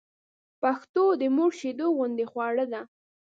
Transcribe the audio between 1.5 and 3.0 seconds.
شېدو غوندې خواړه ده